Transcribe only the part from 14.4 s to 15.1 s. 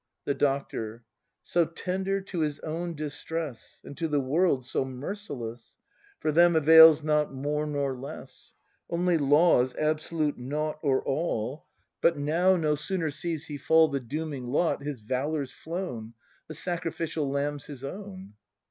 lot,— his